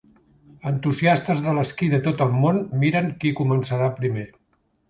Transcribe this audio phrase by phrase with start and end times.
[0.69, 4.29] Entusiastes de l'esquí de tot el món miren qui començarà primer.